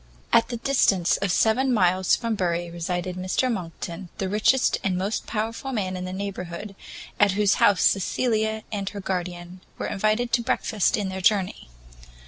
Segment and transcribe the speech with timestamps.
[0.33, 5.27] At the distance of seven miles from Bury resided Mr Monckton, the richest and most
[5.27, 6.75] powerful man in that neighbourhood,
[7.19, 11.69] at whose house Cecilia and her guardian were invited to breakfast in their journey.